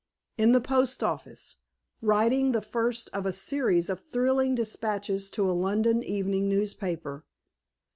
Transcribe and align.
In 0.35 0.51
the 0.53 0.59
post 0.61 1.03
office, 1.03 1.57
writing 2.01 2.53
the 2.53 2.61
first 2.63 3.07
of 3.13 3.27
a 3.27 3.31
series 3.31 3.87
of 3.87 3.99
thrilling 4.03 4.55
dispatches 4.55 5.29
to 5.29 5.47
a 5.47 5.53
London 5.53 6.01
evening 6.01 6.49
newspaper. 6.49 7.23